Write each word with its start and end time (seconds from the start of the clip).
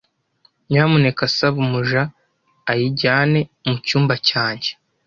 Nyamuneka 0.69 1.23
saba 1.35 1.57
umuja 1.65 2.01
ayijyane 2.71 3.39
mucyumba 3.67 4.13
cyanjye. 4.27 4.69